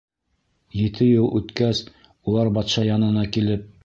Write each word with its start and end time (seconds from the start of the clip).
Ете 0.83 1.03
йыл 1.09 1.27
үткәс, 1.39 1.81
улар 2.37 2.51
батша 2.57 2.87
янына 2.89 3.27
килеп: 3.37 3.69